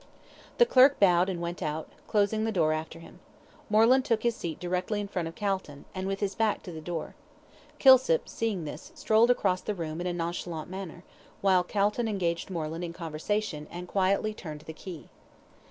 The 0.57 0.65
clerk 0.65 0.99
bowed 0.99 1.29
and 1.29 1.39
went 1.41 1.61
out, 1.61 1.87
closing 2.07 2.43
the 2.43 2.51
door 2.51 2.73
after 2.73 2.97
him. 2.97 3.19
Moreland 3.69 4.03
took 4.03 4.23
his 4.23 4.35
seat 4.35 4.59
directly 4.59 4.99
in 4.99 5.07
front 5.07 5.27
of 5.27 5.35
Calton, 5.35 5.85
and 5.93 6.07
with 6.07 6.21
his 6.21 6.33
back 6.33 6.63
to 6.63 6.71
the 6.71 6.81
door. 6.81 7.13
Kilsip, 7.77 8.27
seeing 8.27 8.65
this, 8.65 8.91
strolled 8.95 9.29
across 9.29 9.61
the 9.61 9.75
room 9.75 10.01
in 10.01 10.07
a 10.07 10.13
nonchalant 10.13 10.71
manner, 10.71 11.03
while 11.41 11.63
Calton 11.63 12.07
engaged 12.07 12.49
Moreland 12.49 12.83
in 12.83 12.93
conversation, 12.93 13.67
and 13.69 13.87
quietly 13.87 14.33
turned 14.33 14.61
the 14.61 14.73
key. 14.73 15.09